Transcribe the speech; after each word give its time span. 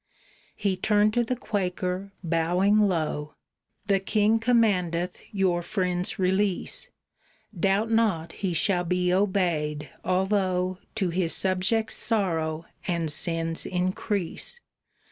He 0.55 0.75
turned 0.75 1.13
to 1.13 1.23
the 1.23 1.35
Quaker, 1.35 2.11
bowing 2.23 2.87
low, 2.87 3.35
"The 3.85 3.99
king 3.99 4.39
commandeth 4.39 5.21
your 5.31 5.61
friends' 5.61 6.17
release; 6.17 6.89
Doubt 7.55 7.91
not 7.91 8.31
he 8.31 8.51
shall 8.51 8.83
be 8.83 9.13
obeyed, 9.13 9.91
although 10.03 10.79
To 10.95 11.09
his 11.09 11.35
subjects' 11.35 11.97
sorrow 11.97 12.65
and 12.87 13.11
sin's 13.11 13.63
increase. 13.67 14.59